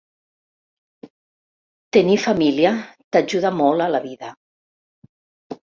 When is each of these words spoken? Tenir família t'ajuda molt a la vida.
Tenir 1.99 2.17
família 2.23 2.73
t'ajuda 3.13 3.55
molt 3.61 3.89
a 3.89 3.93
la 3.99 4.05
vida. 4.09 4.35